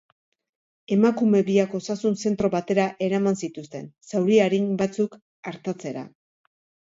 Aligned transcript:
Emakume 0.93 1.41
biak 1.49 1.75
osasun-zentro 1.79 2.49
batera 2.55 2.85
eraman 3.09 3.37
zituzten, 3.47 3.85
zauri 4.15 4.41
arin 4.49 4.67
batzuk 4.83 5.19
artatzera. 5.55 6.05